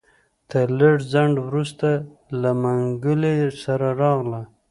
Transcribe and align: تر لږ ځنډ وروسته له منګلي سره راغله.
تر 0.49 0.67
لږ 0.79 0.95
ځنډ 1.11 1.35
وروسته 1.47 1.89
له 2.41 2.51
منګلي 2.61 3.35
سره 3.63 3.87
راغله. 4.01 4.41